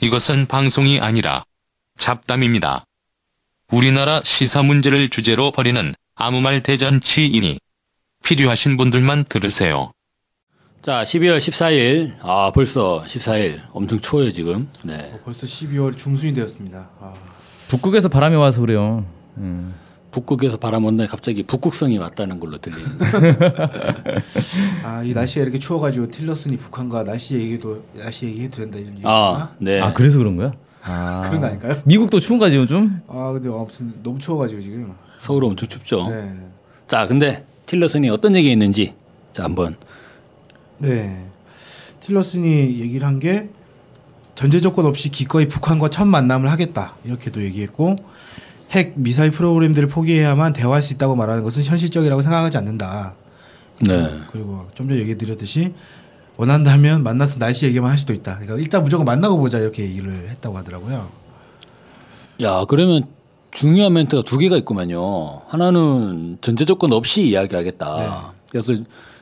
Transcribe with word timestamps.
이것은 0.00 0.46
방송이 0.46 1.00
아니라 1.00 1.44
잡담입니다. 1.96 2.84
우리나라 3.72 4.20
시사 4.22 4.62
문제를 4.62 5.10
주제로 5.10 5.50
벌이는 5.50 5.94
아무 6.14 6.40
말 6.40 6.62
대잔치이니 6.62 7.58
필요하신 8.24 8.76
분들만 8.76 9.24
들으세요. 9.28 9.92
자, 10.82 11.02
12월 11.02 11.38
14일. 11.38 12.16
아, 12.22 12.52
벌써 12.54 13.02
14일. 13.06 13.60
엄청 13.72 13.98
추워요, 13.98 14.30
지금. 14.30 14.70
네. 14.84 15.10
어, 15.12 15.20
벌써 15.24 15.46
12월 15.46 15.98
중순이 15.98 16.32
되었습니다. 16.32 16.90
아, 17.00 17.14
북극에서 17.68 18.08
바람이 18.08 18.36
와서 18.36 18.60
그래요. 18.60 19.04
음. 19.38 19.74
북극에서 20.10 20.56
바람 20.56 20.84
온다 20.86 21.06
갑자기 21.06 21.42
북극성이 21.42 21.98
왔다는 21.98 22.40
걸로 22.40 22.56
들리는. 22.58 22.84
아, 24.82 25.02
이 25.02 25.12
날씨가 25.12 25.42
이렇게 25.42 25.58
추워가지고 25.58 26.10
틸러슨이 26.10 26.56
북한과 26.56 27.04
날씨 27.04 27.36
얘기도 27.36 27.84
날씨 27.94 28.26
얘기해도 28.26 28.56
된다 28.56 28.78
이런 28.78 28.92
얘기. 28.92 29.02
아, 29.04 29.50
네. 29.58 29.80
아 29.80 29.92
그래서 29.92 30.18
그런 30.18 30.36
거야? 30.36 30.52
아. 30.82 31.22
그런 31.26 31.40
거 31.40 31.46
아닐까요? 31.48 31.74
미국도 31.84 32.20
추운가 32.20 32.48
지금 32.50 32.66
좀? 32.66 33.00
아, 33.08 33.32
근데 33.32 33.48
아무튼 33.48 33.92
너무 34.02 34.18
추워가지고 34.18 34.60
지금. 34.60 34.94
서울 35.18 35.44
엄청 35.44 35.68
춥죠. 35.68 36.00
네. 36.08 36.32
자, 36.86 37.06
근데 37.06 37.44
틸러슨이 37.66 38.08
어떤 38.08 38.34
얘기 38.36 38.50
했는지 38.50 38.94
자, 39.32 39.44
한번 39.44 39.74
네. 40.78 41.26
틸러슨이 42.00 42.80
얘기를 42.80 43.06
한 43.06 43.18
게 43.18 43.50
전제 44.34 44.60
조건 44.60 44.86
없이 44.86 45.10
기꺼이 45.10 45.48
북한과 45.48 45.90
첫 45.90 46.04
만남을 46.06 46.48
하겠다 46.52 46.94
이렇게도 47.04 47.42
얘기했고 47.42 47.96
핵 48.70 48.92
미사일 48.96 49.30
프로그램들을 49.30 49.88
포기해야만 49.88 50.52
대화할 50.52 50.82
수 50.82 50.92
있다고 50.92 51.16
말하는 51.16 51.42
것은 51.42 51.62
현실적이라고 51.64 52.20
생각하지 52.20 52.58
않는다. 52.58 53.14
네. 53.86 54.10
그리고 54.30 54.66
좀 54.74 54.88
전에 54.88 55.00
얘기 55.00 55.16
드렸듯이 55.16 55.72
원한다면 56.36 57.02
만나서 57.02 57.38
날씨 57.38 57.66
얘기만 57.66 57.90
할 57.90 57.98
수도 57.98 58.12
있다. 58.12 58.34
그러니까 58.34 58.56
일단 58.58 58.84
무조건 58.84 59.04
만나고 59.04 59.38
보자 59.38 59.58
이렇게 59.58 59.82
얘기를 59.82 60.28
했다고 60.30 60.56
하더라고요. 60.58 61.08
야, 62.42 62.64
그러면 62.68 63.04
중요한 63.50 63.94
멘트가 63.94 64.22
두 64.22 64.38
개가 64.38 64.56
있구만요. 64.58 65.42
하나는 65.48 66.38
전제 66.40 66.64
조건 66.64 66.92
없이 66.92 67.26
이야기하겠다. 67.28 67.96
네. 67.96 68.08
그래서 68.50 68.74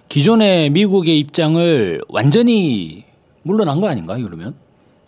기존의 0.09 0.71
미국의 0.71 1.19
입장을 1.21 2.03
완전히 2.09 3.05
물러난 3.43 3.81
거 3.81 3.89
아닌가 3.89 4.17
그러면? 4.17 4.55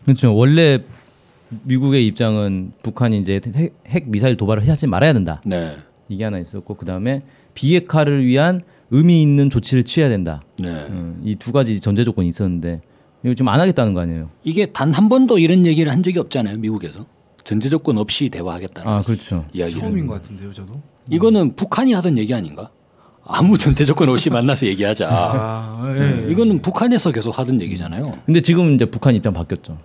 그렇죠. 0.05 0.35
원래 0.35 0.79
미국의 1.65 2.07
입장은 2.07 2.73
북한이 2.83 3.19
이제 3.21 3.41
핵, 3.55 3.75
핵 3.87 4.09
미사일 4.09 4.37
도발을 4.37 4.69
하지 4.69 4.87
말아야 4.87 5.13
된다. 5.13 5.41
네. 5.45 5.77
이게 6.09 6.25
하나 6.25 6.39
있었고 6.39 6.75
그 6.75 6.85
다음에 6.87 7.23
비핵화를 7.55 8.25
위한 8.25 8.63
의미 8.91 9.21
있는 9.23 9.51
조치를 9.51 9.83
취해야 9.85 10.09
된다. 10.09 10.43
네. 10.59 10.71
음, 10.71 11.21
이두 11.25 11.53
가지 11.53 11.81
전제 11.81 12.05
조건이 12.05 12.29
있었는데 12.29 12.81
이거 13.25 13.35
지금 13.35 13.49
안 13.49 13.61
하겠다는 13.61 13.95
거 13.95 14.01
아니에요? 14.01 14.29
이게 14.45 14.67
단 14.67 14.93
한 14.93 15.09
번도 15.09 15.39
이런 15.39 15.67
얘기를 15.67 15.91
한 15.93 16.03
적이 16.03 16.21
없잖아요, 16.21 16.59
미국에서. 16.59 17.05
전제 17.45 17.69
조건 17.69 17.97
없이 17.99 18.29
대화하겠다는 18.29 18.91
아 18.91 18.99
그렇죠. 18.99 19.45
이야기를. 19.53 19.81
처음인 19.81 20.07
것 20.07 20.15
같은데요, 20.23 20.53
저도. 20.53 20.81
이거는 21.11 21.57
북한이 21.57 21.93
하던 21.95 22.19
얘기 22.19 22.35
아닌가? 22.35 22.71
아무 23.25 23.57
전제 23.59 23.85
조건 23.85 24.09
없이 24.11 24.31
만나서 24.31 24.67
얘기하자. 24.67 25.09
아, 25.11 25.95
예, 25.97 26.27
예. 26.27 26.31
이거는 26.31 26.61
북한에서 26.63 27.11
계속 27.13 27.39
하던 27.39 27.61
얘기잖아요. 27.61 28.19
근데 28.27 28.41
지금 28.41 28.75
이제 28.75 28.85
북한 28.87 29.15
입장 29.15 29.33
바뀌었죠. 29.33 29.79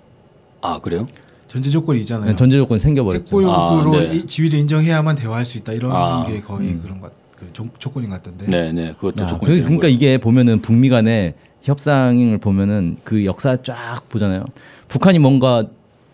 아 0.61 0.79
그래요? 0.79 1.07
전제 1.53 1.69
조건이 1.69 1.99
있잖아요. 1.99 2.35
전제 2.35 2.57
조건 2.57 2.79
생겨버렸죠. 2.79 3.25
핵보유국으로 3.25 3.95
아, 3.95 3.99
네. 3.99 4.15
이 4.15 4.25
지위를 4.25 4.57
인정해야만 4.57 5.15
대화할 5.15 5.45
수 5.45 5.59
있다 5.59 5.73
이런 5.73 5.91
아, 5.91 6.25
게 6.25 6.41
거의 6.41 6.79
그런 6.79 6.99
것그 6.99 7.51
조건인 7.77 8.09
것 8.09 8.15
같던데. 8.15 8.47
네, 8.47 8.71
네. 8.71 8.93
그것도 8.93 9.23
야, 9.23 9.27
조건이 9.27 9.49
그, 9.49 9.53
되는 9.57 9.65
그러니까 9.65 9.81
거예요. 9.81 9.95
이게 9.95 10.17
보면은 10.17 10.63
북미 10.63 10.89
간의 10.89 11.35
협상을 11.61 12.35
보면은 12.39 12.97
그 13.03 13.23
역사 13.25 13.55
쫙 13.55 14.01
보잖아요. 14.09 14.45
북한이 14.87 15.19
뭔가 15.19 15.65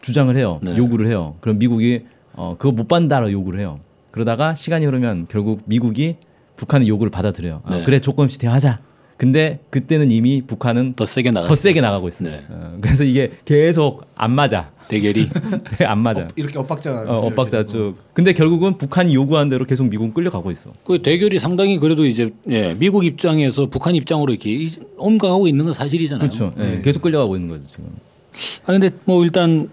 주장을 0.02 0.36
해요. 0.36 0.60
네. 0.62 0.76
요구를 0.76 1.08
해요. 1.08 1.36
그럼 1.40 1.58
미국이 1.58 2.02
어 2.34 2.56
그거 2.60 2.73
못 2.73 2.90
받는다라고 2.90 3.32
요구를 3.32 3.62
해요. 3.62 3.80
그러다가 4.12 4.56
시간이 4.56 4.86
흐르면 4.86 5.28
결국 5.30 5.62
미국이 5.64 6.17
북한의 6.58 6.90
요구를 6.90 7.12
받아들여요. 7.12 7.61
아, 7.64 7.76
네. 7.77 7.83
그래 7.86 8.00
조건 8.02 8.26
없이 8.26 8.38
대화하자. 8.39 8.80
근데 9.16 9.60
그때는 9.70 10.11
이미 10.11 10.42
북한은 10.45 10.95
더 10.95 11.06
세게 11.06 11.32
나가. 11.32 11.48
더 11.48 11.56
세게 11.56 11.80
나가고 11.80 12.10
있습니다. 12.10 12.38
네. 12.38 12.44
어, 12.50 12.77
그래서 12.82 13.06
이게 13.06 13.32
계속 13.45 14.06
안 14.16 14.32
맞아. 14.32 14.71
대결이. 14.89 15.30
네, 15.80 15.86
안 15.86 16.00
맞아. 16.00 16.27
이렇게 16.36 16.58
엇박자. 16.60 17.05
어, 17.08 17.20
엇박자 17.27 17.64
쭉. 17.66 17.95
근데 18.14 18.33
결국은 18.33 18.77
북한이 18.77 19.14
요구한 19.16 19.48
대로 19.48 19.64
계속 19.66 19.88
미국은 19.88 20.14
끌려가고 20.14 20.52
있어. 20.52 20.72
그 20.83 21.02
대결이 21.02 21.39
상당히 21.39 21.77
그래도 21.80 22.05
이제 22.05 22.32
예, 22.50 22.73
미국 22.73 23.05
입장에서 23.05 23.67
북한 23.67 23.95
입장으로 23.95 24.33
이렇게 24.33 24.52
이- 24.52 24.67
옮겨가고 24.98 25.48
있는 25.48 25.64
건 25.66 25.73
사실이잖아요. 25.73 26.27
그렇죠. 26.30 26.54
예, 26.60 26.64
네. 26.64 26.82
계속 26.82 27.02
끌려가고 27.04 27.36
있는 27.38 27.50
거죠 27.50 27.64
지금. 27.67 27.86
아 28.64 28.67
근데 28.73 28.89
뭐 29.05 29.23
일단 29.23 29.70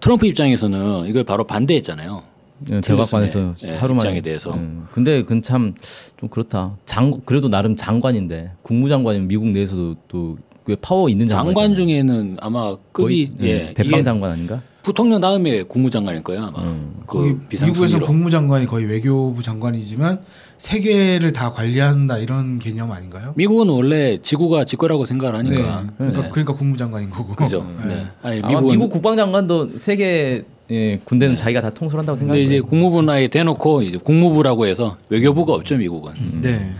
트럼프 0.00 0.26
입장에서는 0.26 1.06
이걸 1.08 1.24
바로 1.24 1.44
반대했잖아요. 1.44 2.22
예, 2.70 2.80
백악관에서 2.80 3.50
예, 3.64 3.74
하루 3.76 3.94
만에 3.94 4.08
입장에 4.08 4.20
대해서. 4.20 4.52
예. 4.56 4.68
근데 4.92 5.22
그건 5.22 5.42
참좀 5.42 6.28
그렇다. 6.30 6.76
장 6.86 7.12
그래도 7.24 7.48
나름 7.48 7.74
장관인데 7.74 8.52
국무장관이면 8.62 9.26
미국 9.28 9.48
내에서도 9.48 9.96
또 10.06 10.38
꽤 10.66 10.76
파워 10.80 11.08
있는 11.08 11.28
장관. 11.28 11.54
장관 11.54 11.74
중에는 11.74 12.36
아마 12.40 12.76
급이 12.92 13.32
예, 13.40 13.58
네, 13.58 13.74
대빵 13.74 14.04
장관 14.04 14.32
아닌가? 14.32 14.60
부통령 14.82 15.20
다음에 15.20 15.62
국무장관일 15.62 16.22
거예요 16.24 16.42
아마. 16.42 16.74
거기 17.06 17.34
그 17.34 17.64
미국에서. 17.64 18.00
국무장관이 18.00 18.66
거의 18.66 18.86
외교부 18.86 19.42
장관이지만 19.42 20.20
세계를 20.58 21.32
다 21.32 21.52
관리한다 21.52 22.18
이런 22.18 22.58
개념 22.58 22.90
아닌가요? 22.90 23.32
미국은 23.36 23.68
원래 23.68 24.18
지구가 24.18 24.64
지 24.64 24.76
거라고 24.76 25.04
생각을 25.04 25.36
하니까. 25.38 25.84
그러니까, 25.96 26.22
네. 26.22 26.30
그러니까 26.30 26.54
국무장관인 26.54 27.10
거고. 27.10 27.34
그죠. 27.34 27.66
네. 27.84 27.94
네. 27.94 28.06
아니, 28.22 28.36
미국은 28.42 28.70
미국 28.70 28.90
국방장관도 28.90 29.76
세계 29.76 30.44
예, 30.70 30.98
군대는 31.04 31.36
자기가 31.36 31.60
다 31.60 31.70
통솔한다고 31.70 32.16
생각해요. 32.16 32.42
이제 32.42 32.60
국무부 32.60 33.02
나에 33.02 33.28
대놓고 33.28 33.82
이제 33.82 33.98
국무부라고 33.98 34.66
해서 34.66 34.96
외교부가 35.10 35.54
없죠 35.54 35.76
미국은. 35.76 36.12
네. 36.40 36.72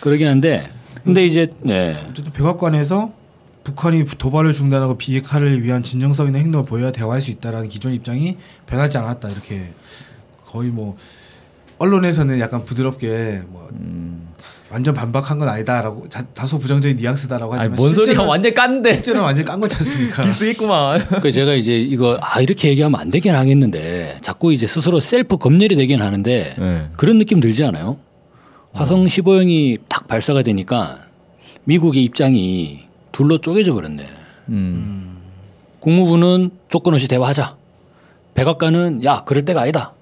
그러긴 0.00 0.28
한데 0.28 0.68
근데 1.04 1.24
이제 1.24 1.52
네. 1.62 1.96
어쨌든 2.08 2.32
백악관에서 2.32 3.12
북한이 3.68 4.04
도발을 4.06 4.54
중단하고 4.54 4.96
비핵화를 4.96 5.62
위한 5.62 5.82
진정성 5.82 6.26
있는 6.26 6.40
행동을 6.40 6.64
보여야 6.64 6.90
대화할 6.90 7.20
수 7.20 7.30
있다라는 7.30 7.68
기존 7.68 7.92
입장이 7.92 8.36
변하지 8.66 8.96
않았다 8.96 9.28
이렇게 9.28 9.72
거의 10.46 10.70
뭐 10.70 10.96
언론에서는 11.78 12.40
약간 12.40 12.64
부드럽게 12.64 13.42
뭐 13.48 13.68
완전 14.70 14.94
반박한 14.94 15.38
건 15.38 15.48
아니다라고 15.48 16.08
자, 16.08 16.22
다소 16.34 16.58
부정적인 16.58 16.96
뉘앙스다라고 16.96 17.52
아니, 17.52 17.58
하지만 17.60 17.76
뭔 17.76 17.94
소리야 17.94 18.20
완전 18.22 18.54
깐데 18.54 18.94
실제로는 18.94 19.24
완전 19.24 19.44
깐 19.44 19.60
거지 19.60 19.76
않습니까? 19.76 20.22
비스겠구만. 20.26 21.06
그 21.20 21.30
제가 21.30 21.54
이제 21.54 21.78
이거 21.78 22.18
아 22.22 22.40
이렇게 22.40 22.68
얘기하면 22.70 22.98
안 22.98 23.10
되긴 23.10 23.34
하겠는데 23.34 24.18
자꾸 24.22 24.52
이제 24.52 24.66
스스로 24.66 24.98
셀프 24.98 25.36
검열이 25.36 25.74
되긴 25.74 26.00
하는데 26.02 26.56
네. 26.58 26.90
그런 26.96 27.18
느낌 27.18 27.40
들지 27.40 27.64
않아요? 27.64 27.98
화성 28.72 29.04
15형이 29.04 29.80
딱 29.88 30.08
발사가 30.08 30.42
되니까 30.42 31.00
미국의 31.64 32.04
입장이 32.04 32.87
둘로 33.18 33.38
쪼개져 33.38 33.74
버렸네. 33.74 34.08
음. 34.50 35.16
국무부는 35.80 36.50
조건 36.68 36.94
없이 36.94 37.08
대화하자. 37.08 37.56
백악관은 38.34 39.02
야 39.02 39.24
그럴 39.26 39.44
때가 39.44 39.62
아니다. 39.62 39.92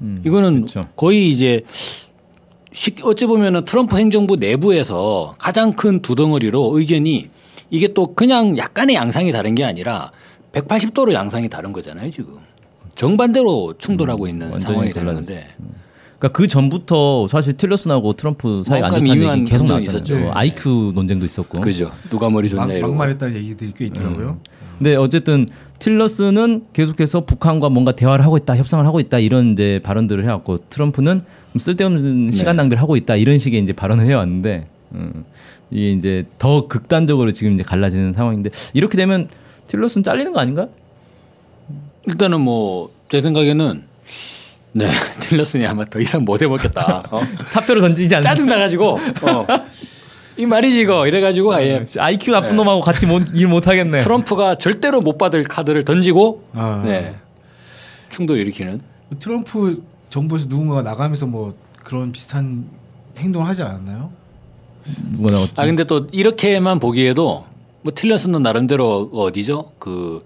음, 0.00 0.22
이거는 0.24 0.62
그렇죠. 0.62 0.88
거의 0.96 1.28
이제 1.28 1.60
쉽- 2.72 3.04
어찌 3.04 3.26
보면은 3.26 3.66
트럼프 3.66 3.98
행정부 3.98 4.36
내부에서 4.36 5.34
가장 5.36 5.72
큰 5.74 6.00
두 6.00 6.14
덩어리로 6.14 6.78
의견이 6.78 7.26
이게 7.68 7.88
또 7.92 8.14
그냥 8.14 8.56
약간의 8.56 8.96
양상이 8.96 9.32
다른 9.32 9.54
게 9.54 9.62
아니라 9.62 10.10
180도로 10.52 11.12
양상이 11.12 11.50
다른 11.50 11.72
거잖아요 11.74 12.08
지금 12.10 12.38
정반대로 12.94 13.74
충돌하고 13.76 14.26
있는 14.26 14.46
음, 14.46 14.52
완전히 14.52 14.72
상황이 14.72 14.92
되는 14.94 15.06
달라졌죠. 15.12 15.26
건데 15.34 15.48
그러니까 16.20 16.28
그 16.36 16.46
전부터 16.46 17.28
사실 17.28 17.54
틸러슨하고 17.54 18.12
트럼프 18.12 18.62
사이가 18.66 18.88
안 18.88 18.92
좋다는 19.04 19.38
얘기 19.38 19.50
계속. 19.50 19.80
있었죠. 19.80 20.16
네. 20.18 20.30
IQ 20.32 20.92
논쟁도 20.94 21.24
있었고. 21.24 21.62
그죠 21.62 21.90
누가 22.10 22.28
머리 22.28 22.46
좋냐 22.48 22.66
막, 22.66 22.72
이러고 22.72 22.92
막말했다는 22.92 23.34
얘기들이 23.36 23.72
꽤 23.74 23.86
있더라고요. 23.86 24.38
근데 24.78 24.96
어쨌든 24.96 25.48
틸러스는 25.78 26.66
계속해서 26.74 27.24
북한과 27.24 27.70
뭔가 27.70 27.92
대화를 27.92 28.22
하고 28.24 28.36
있다, 28.36 28.54
협상을 28.54 28.84
하고 28.86 29.00
있다 29.00 29.18
이런 29.18 29.52
이제 29.52 29.80
발언들을 29.82 30.22
해왔고 30.24 30.58
트럼프는 30.68 31.22
좀 31.52 31.58
쓸데없는 31.58 32.30
시간 32.32 32.56
네. 32.56 32.62
낭비를 32.62 32.82
하고 32.82 32.96
있다 32.96 33.16
이런 33.16 33.38
식의 33.38 33.62
이제 33.62 33.72
발언을 33.72 34.06
해왔는데 34.06 34.66
음, 34.92 35.24
이게 35.70 35.92
이제 35.92 36.26
더 36.38 36.68
극단적으로 36.68 37.32
지금 37.32 37.54
이제 37.54 37.62
갈라지는 37.62 38.12
상황인데 38.12 38.50
이렇게 38.74 38.96
되면 38.98 39.28
틸러스는 39.68 40.02
잘리는 40.02 40.32
거 40.32 40.40
아닌가? 40.40 40.68
일단은 42.06 42.40
뭐 42.42 42.90
제 43.10 43.20
생각에는 43.20 43.82
네 44.72 44.90
틸러슨이 45.20 45.66
아마 45.66 45.84
더 45.84 46.00
이상 46.00 46.24
못 46.24 46.42
해먹겠다 46.42 47.04
어? 47.10 47.20
사표를 47.48 47.82
던지지 47.82 48.14
않는 48.14 48.22
짜증 48.22 48.46
나가지고 48.46 48.98
어. 49.22 49.46
이 50.36 50.46
말이지 50.46 50.80
이거 50.80 51.06
이래가지고 51.06 51.52
아예 51.52 51.86
IQ 51.98 52.30
나쁜 52.30 52.56
놈하고 52.56 52.80
같이 52.80 53.04
못, 53.06 53.22
일 53.34 53.48
못하겠네. 53.48 53.98
트럼프가 53.98 54.54
절대로 54.54 55.02
못 55.02 55.18
받을 55.18 55.42
카드를 55.44 55.84
던지고 55.84 56.44
아. 56.54 56.82
네. 56.84 57.16
충돌 58.08 58.38
일으키는 58.38 58.80
트럼프 59.18 59.82
정부에서 60.08 60.46
누군가가 60.48 60.82
나가면서 60.82 61.26
뭐 61.26 61.54
그런 61.84 62.12
비슷한 62.12 62.64
행동을 63.18 63.46
하지 63.46 63.62
않았나요? 63.62 64.10
누가 65.12 65.30
나왔지? 65.30 65.52
아 65.56 65.66
근데 65.66 65.84
또 65.84 66.06
이렇게만 66.10 66.80
보기에도 66.80 67.44
뭐 67.82 67.92
틸러스는 67.92 68.42
나름대로 68.42 69.10
어디죠? 69.12 69.72
그 69.78 70.22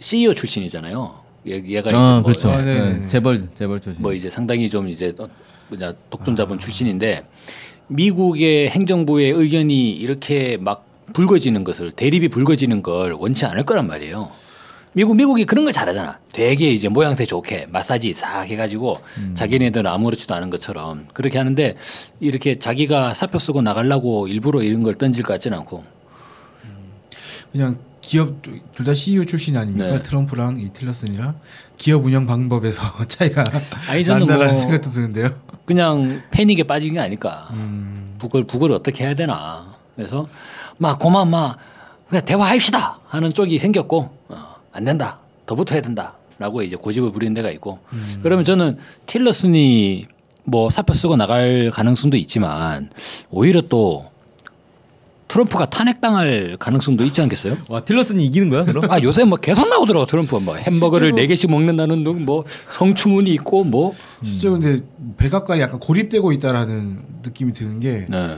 CEO 0.00 0.34
출신이잖아요. 0.34 1.23
얘, 1.46 1.62
얘가 1.66 1.90
아 1.92 2.14
뭐, 2.14 2.24
그렇죠. 2.24 2.50
아, 2.50 2.62
네, 2.62 2.92
네. 2.92 3.08
재벌 3.08 3.48
재벌 3.54 3.80
조심. 3.80 4.02
뭐 4.02 4.12
이제 4.12 4.30
상당히 4.30 4.68
좀 4.70 4.88
이제 4.88 5.12
어, 5.18 5.28
뭐냐 5.68 5.92
독점 6.10 6.36
자본 6.36 6.58
출신인데 6.58 7.24
미국의 7.88 8.70
행정부의 8.70 9.30
의견이 9.30 9.90
이렇게 9.90 10.56
막 10.58 10.86
불거지는 11.12 11.64
것을 11.64 11.92
대립이 11.92 12.28
불거지는 12.28 12.82
걸 12.82 13.12
원치 13.12 13.44
않을 13.44 13.64
거란 13.64 13.86
말이에요. 13.86 14.30
미국 14.96 15.16
미국이 15.16 15.44
그런 15.44 15.64
걸 15.64 15.72
잘하잖아. 15.72 16.20
되게 16.32 16.70
이제 16.70 16.88
모양새 16.88 17.24
좋게 17.26 17.66
마사지 17.66 18.12
싹 18.12 18.44
해가지고 18.44 18.96
자기네들은 19.34 19.90
아무렇지도 19.90 20.34
않은 20.36 20.50
것처럼 20.50 21.08
그렇게 21.12 21.36
하는데 21.36 21.76
이렇게 22.20 22.58
자기가 22.60 23.12
사표 23.12 23.40
쓰고 23.40 23.60
나가려고 23.60 24.28
일부러 24.28 24.62
이런 24.62 24.84
걸 24.84 24.94
던질 24.94 25.24
것 25.24 25.32
같지는 25.34 25.58
않고 25.58 25.82
그냥 27.50 27.76
기업 28.08 28.42
둘 28.42 28.84
다 28.84 28.92
CEO 28.94 29.24
출신이 29.24 29.56
아닙니까? 29.56 29.90
네. 29.90 30.02
트럼프랑 30.02 30.60
이 30.60 30.68
틸러슨이랑 30.72 31.38
기업 31.76 32.04
운영 32.04 32.26
방법에서 32.26 32.82
차이가 33.08 33.44
아니, 33.88 34.04
난다라는 34.04 34.46
뭐- 34.52 34.56
생각도 34.56 34.90
드는데요. 34.90 35.30
그냥 35.64 36.22
패닉에 36.30 36.64
빠진 36.64 36.92
게 36.92 37.00
아닐까. 37.00 37.48
북을 38.18 38.44
북을 38.44 38.72
어떻게 38.72 39.04
해야 39.04 39.14
되나. 39.14 39.74
그래서 39.96 40.28
막 40.76 40.98
고만 40.98 41.30
막 41.30 41.56
그냥 42.08 42.24
대화합시다 42.24 42.96
하는 43.06 43.32
쪽이 43.32 43.58
생겼고 43.58 44.10
어, 44.28 44.54
안 44.72 44.84
된다. 44.84 45.18
더 45.46 45.54
붙어야 45.54 45.80
된다라고 45.80 46.62
이제 46.62 46.76
고집을 46.76 47.12
부리는 47.12 47.32
데가 47.32 47.50
있고. 47.52 47.78
그러면 48.22 48.44
저는 48.44 48.76
틸러슨이 49.06 50.06
뭐 50.44 50.68
사표 50.68 50.92
쓰고 50.92 51.16
나갈 51.16 51.70
가능성도 51.72 52.18
있지만 52.18 52.90
오히려 53.30 53.62
또 53.62 54.04
트럼프가 55.34 55.66
탄핵당할 55.66 56.56
가능성도 56.60 57.02
있지 57.06 57.20
않겠어요? 57.20 57.56
와 57.68 57.80
틸러슨이 57.84 58.24
이기는 58.26 58.50
거야 58.50 58.62
그럼? 58.62 58.84
아 58.88 59.00
요새 59.02 59.24
뭐 59.24 59.36
계속 59.36 59.68
나오더라고 59.68 60.06
트럼프 60.06 60.36
뭐 60.36 60.54
햄버거를 60.54 61.08
실제로- 61.08 61.16
네 61.16 61.26
개씩 61.26 61.50
먹는다는 61.50 62.04
등뭐 62.04 62.44
성추문이 62.70 63.32
있고 63.32 63.64
뭐 63.64 63.92
실제 64.22 64.48
근데 64.48 64.78
백악관이 65.16 65.60
약간 65.60 65.80
고립되고 65.80 66.30
있다라는 66.30 67.00
느낌이 67.24 67.52
드는 67.52 67.80
게 67.80 68.06
네. 68.08 68.36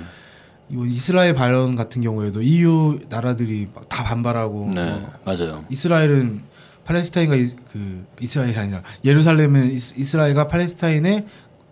이번 0.71 0.91
이스라엘 0.91 1.35
발언 1.35 1.77
같은 1.77 2.01
경우에도 2.01 2.41
EU 2.41 2.99
나라들이 3.11 3.69
막다 3.75 4.03
반발하고 4.05 4.73
네, 4.75 4.91
뭐 4.91 5.13
맞아요. 5.27 5.67
이스라엘은 5.69 6.41
팔레스타인과 6.85 7.37
이, 7.37 7.51
그 7.73 8.07
이스라엘이 8.21 8.57
아니라 8.57 8.81
예루살렘은 9.05 9.71
이스, 9.71 9.93
이스라엘과 9.99 10.47
팔레스타인의 10.49 11.27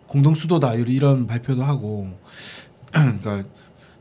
공동 0.07 0.35
수도다 0.35 0.75
이런 0.75 1.27
발표도 1.27 1.63
하고 1.65 2.11
그러니까 2.93 3.43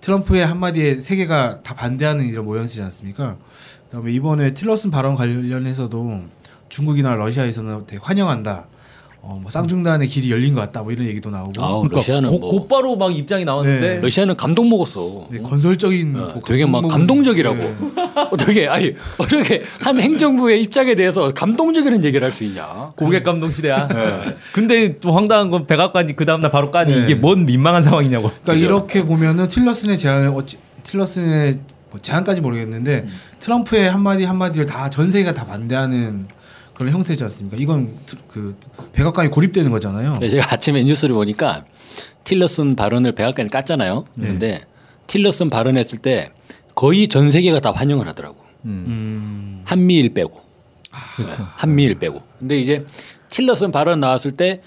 트럼프의 0.03 0.45
한마디에 0.45 1.00
세계가 1.00 1.61
다 1.61 1.73
반대하는 1.73 2.25
이런 2.25 2.44
모양새지 2.44 2.81
않습니까? 2.81 3.38
그다음에 3.85 4.11
이번에 4.11 4.53
틸러슨 4.53 4.91
발언 4.91 5.15
관련해서도 5.15 6.23
중국이나 6.67 7.15
러시아에서는 7.15 7.85
되게 7.88 8.01
환영한다. 8.03 8.67
어, 9.25 9.39
뭐 9.41 9.49
쌍중단의 9.49 10.09
길이 10.09 10.29
열린 10.31 10.53
것 10.53 10.59
같다. 10.59 10.81
뭐 10.83 10.91
이런 10.91 11.07
얘기도 11.07 11.29
나오고. 11.29 11.53
아우, 11.63 11.87
러시아는 11.87 12.29
고, 12.29 12.39
뭐 12.39 12.49
곧바로 12.51 12.97
막 12.97 13.15
입장이 13.15 13.45
나왔는데 13.45 13.87
네. 13.95 13.99
러시아는 14.01 14.35
감동 14.35 14.67
먹었어. 14.69 15.27
네, 15.29 15.39
건설적인 15.39 16.13
어, 16.13 16.19
뭐 16.33 16.41
되게 16.45 16.65
막 16.65 16.81
감동- 16.81 16.89
감동적이라고. 16.89 17.55
네. 17.55 17.75
어떻게 18.31 18.67
아니 18.67 18.93
어떻게 19.17 19.63
한 19.79 19.97
행정부의 19.97 20.61
입장에 20.63 20.95
대해서 20.95 21.33
감동적인 21.33 22.03
얘기를 22.03 22.25
할 22.25 22.33
수 22.33 22.43
있냐? 22.43 22.91
고객 22.97 23.23
감동 23.23 23.49
시대야. 23.49 23.87
근데 24.51 24.99
좀 24.99 25.15
황당한 25.15 25.49
건 25.51 25.67
백악관이 25.67 26.17
그 26.17 26.25
다음날 26.25 26.51
바로 26.51 26.69
까니 26.69 26.93
네. 26.93 27.03
이게 27.05 27.15
뭔 27.15 27.45
민망한 27.45 27.81
상황이냐고. 27.81 28.29
그러니까 28.43 28.53
이렇게 28.65 29.05
보면은 29.05 29.47
틸러슨의 29.47 29.97
제안을 29.99 30.33
어찌, 30.35 30.57
틸러슨의 30.83 31.59
뭐 31.91 32.01
제안까지 32.01 32.41
모르겠는데 32.41 33.05
트럼프의 33.39 33.89
한마디 33.89 34.25
한마디를 34.25 34.65
다 34.65 34.89
전 34.89 35.09
세계가 35.09 35.33
다 35.33 35.45
반대하는 35.45 36.25
그런 36.75 36.93
형태지 36.93 37.23
않습니까? 37.23 37.57
이건 37.57 37.97
트- 38.05 38.15
그 38.27 38.57
백악관이 38.93 39.29
고립되는 39.29 39.69
거잖아요. 39.71 40.17
네, 40.19 40.29
제가 40.29 40.53
아침에 40.53 40.83
뉴스를 40.83 41.13
보니까 41.15 41.65
틸러슨 42.23 42.75
발언을 42.75 43.13
백악관이 43.13 43.49
깠잖아요. 43.49 44.05
네. 44.17 44.27
근데 44.27 44.61
틸러슨 45.07 45.49
발언했을 45.49 45.99
때 45.99 46.31
거의 46.75 47.07
전 47.07 47.29
세계가 47.29 47.59
다 47.59 47.71
환영을 47.71 48.07
하더라고. 48.07 48.37
음. 48.65 49.61
한미일 49.65 50.13
빼고. 50.13 50.41
그렇죠. 51.15 51.47
한미일 51.55 51.95
빼고. 51.99 52.21
근데 52.39 52.59
이제 52.59 52.85
틸러슨 53.29 53.71
발언 53.71 53.99
나왔을 53.99 54.31
때 54.31 54.57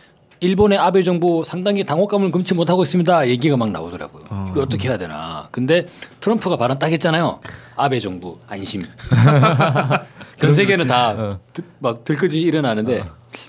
일본의 0.41 0.79
아베 0.79 1.03
정부 1.03 1.43
상당히 1.45 1.85
당혹감을 1.85 2.31
금치 2.31 2.55
못하고 2.55 2.83
있습니다. 2.83 3.29
얘기가 3.29 3.57
막 3.57 3.71
나오더라고요. 3.71 4.25
어. 4.31 4.47
이걸 4.51 4.65
어떻게 4.65 4.89
해야 4.89 4.99
되나. 4.99 5.49
근데 5.51 5.83
트럼프가 6.21 6.57
발언 6.57 6.79
딱 6.79 6.93
했잖아요. 6.93 7.41
아베 7.77 8.01
정부 8.01 8.39
안심. 8.47 8.83
전 10.37 10.55
세계는 10.55 10.87
다막 10.87 12.05
들끓이 12.05 12.41
일어나는데 12.41 13.05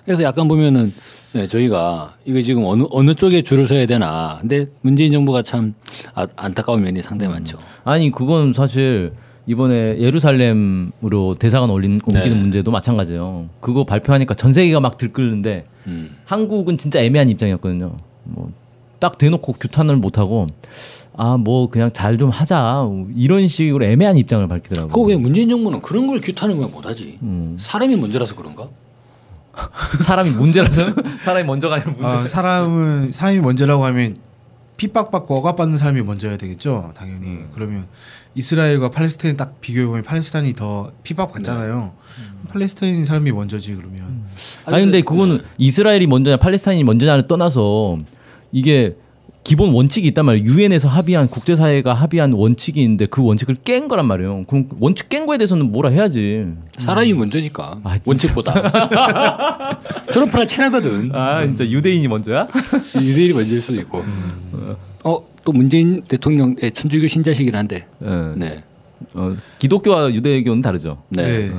그래서 0.05 0.23
약간 0.23 0.47
보면은 0.47 0.93
네, 1.33 1.45
저희가 1.45 2.15
이거 2.25 2.41
지금 2.41 2.63
어느 2.65 2.85
어느 2.89 3.13
쪽에 3.13 3.41
줄을 3.41 3.67
서야 3.67 3.85
되나. 3.85 4.37
근데 4.39 4.67
문재인 4.81 5.11
정부가 5.11 5.41
참 5.41 5.73
아, 6.15 6.25
안타까운 6.35 6.81
면이 6.81 7.01
상당히 7.01 7.33
많죠. 7.33 7.57
아니 7.83 8.11
그건 8.11 8.53
사실 8.53 9.11
이번에 9.47 9.97
예루살렘으로 9.99 11.35
대사관 11.39 11.69
올린 11.69 11.99
옮기는 12.05 12.35
네. 12.37 12.41
문제도 12.41 12.69
마찬가지예요. 12.69 13.49
그거 13.61 13.83
발표하니까 13.85 14.33
전 14.35 14.53
세계가 14.53 14.79
막 14.81 14.97
들끓는데 14.97 15.65
음. 15.87 16.15
한국은 16.25 16.77
진짜 16.77 16.99
애매한 17.01 17.29
입장이었거든요. 17.29 17.95
뭐 18.25 18.51
딱 18.99 19.19
대놓고 19.19 19.53
규탄을 19.53 19.95
못 19.97 20.17
하고 20.17 20.47
아 21.15 21.37
뭐 21.37 21.69
그냥 21.69 21.91
잘 21.93 22.17
좀 22.17 22.29
하자 22.31 22.87
이런 23.15 23.47
식으로 23.47 23.85
애매한 23.85 24.17
입장을 24.17 24.47
밝히더라고요. 24.47 24.87
그거 24.91 25.01
왜 25.03 25.15
문재인 25.15 25.49
정부는 25.49 25.81
그런 25.81 26.07
걸 26.07 26.19
규탄을 26.19 26.55
왜 26.57 26.65
못하지? 26.65 27.17
음. 27.21 27.57
사람이 27.59 27.95
문제라서 27.95 28.33
그런가? 28.35 28.65
사람이 30.03 30.31
문제라서 30.41 30.93
사람이 31.23 31.45
먼저가 31.45 31.75
아니라 31.75 31.91
문제. 31.91 32.05
아, 32.07 32.27
사람은 32.27 33.11
사람이 33.11 33.39
먼저라고 33.41 33.85
하면 33.85 34.17
핍박받고 34.77 35.35
억압받는 35.35 35.77
사람이 35.77 36.03
먼저야 36.03 36.37
되겠죠. 36.37 36.93
당연히. 36.95 37.27
음. 37.27 37.49
그러면 37.53 37.87
이스라엘과 38.35 38.89
팔레스타인 38.89 39.35
딱 39.35 39.59
비교해 39.59 39.87
보면 39.87 40.03
팔레스타인이 40.03 40.53
더 40.53 40.91
핍박받잖아요. 41.03 41.93
네. 41.93 42.49
팔레스타인 42.49 43.03
사람이 43.03 43.31
먼저지 43.31 43.75
그러면. 43.75 44.23
아니 44.65 44.83
근데 44.83 45.01
그거는 45.01 45.41
이스라엘이 45.57 46.05
먼저냐 46.07 46.37
팔레스타인이 46.37 46.83
먼저냐를 46.83 47.27
떠나서 47.27 47.97
이게 48.51 48.95
기본 49.47 49.71
원칙이 49.71 50.05
있단 50.09 50.25
말이에요. 50.25 50.45
유엔에서 50.45 50.89
합의한 50.89 51.29
국제사회가 51.29 51.93
합의한 51.93 52.33
원칙이 52.33 52.83
있는데 52.83 53.05
그 53.05 53.23
원칙을 53.23 53.55
깬 53.63 53.87
거란 53.87 54.05
말이에요. 54.05 54.43
그럼 54.45 54.67
원칙 54.81 55.07
깬 55.07 55.25
거에 55.25 55.37
대해서는 55.37 55.71
뭐라 55.71 55.89
해야지. 55.89 56.47
사람이 56.73 57.13
먼저니까 57.13 57.79
아, 57.85 57.93
진짜. 57.93 58.03
원칙보다 58.11 59.79
트럼프랑 60.11 60.47
친하거든. 60.47 61.15
아 61.15 61.45
진짜 61.45 61.65
유대인이 61.65 62.09
먼저야? 62.09 62.49
유대인이 63.01 63.31
먼저일 63.35 63.61
수도 63.61 63.79
있고. 63.79 64.03
어또 65.03 65.53
문재인 65.53 66.01
대통령의 66.01 66.73
천주교 66.73 67.07
신자시긴 67.07 67.55
한데. 67.55 67.87
네. 68.01 68.33
네. 68.35 68.63
어, 69.13 69.33
기독교와 69.59 70.13
유대교는 70.13 70.61
다르죠. 70.61 71.03
네. 71.07 71.47
네. 71.47 71.51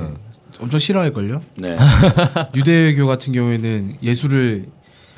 엄청 0.61 0.77
싫어할걸요? 0.79 1.41
네. 1.55 1.75
유대교 2.53 3.07
같은 3.07 3.33
경우에는 3.33 3.95
예수를 4.03 4.67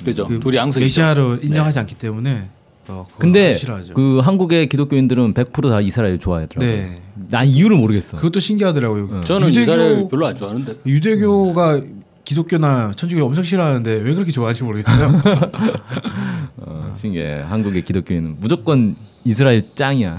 그죠. 0.06 0.26
그 0.26 0.40
둘이 0.40 0.58
앙숙이죠. 0.58 0.86
메시아로 0.86 1.40
인정하지 1.42 1.80
않기 1.80 1.96
때문에 1.96 2.48
어, 2.92 3.06
근데 3.18 3.54
싫어하죠. 3.54 3.94
그 3.94 4.20
한국의 4.20 4.68
기독교인들은 4.68 5.34
100%다 5.34 5.80
이스라엘 5.82 6.20
좋아하더라고요. 6.20 6.70
네. 6.70 7.02
난 7.30 7.48
이유를 7.48 7.78
모르겠어. 7.78 8.18
그것도 8.18 8.40
신기하더라고요. 8.40 9.22
저는 9.22 9.50
유대교, 9.50 9.62
이스라엘 9.62 10.10
별로 10.10 10.28
안 10.28 10.36
좋아하는데. 10.36 10.76
유대교가 10.86 11.82
기독교나 12.24 12.92
천주교 12.96 13.24
엄청 13.26 13.44
싫어하는데 13.44 13.92
왜 13.92 14.14
그렇게 14.14 14.32
좋아하는지 14.32 14.64
모르겠어요. 14.64 15.22
어, 16.58 16.96
신기해. 17.00 17.42
한국의 17.42 17.84
기독교인은 17.84 18.38
무조건 18.40 18.96
이스라엘 19.24 19.64
짱이야. 19.74 20.18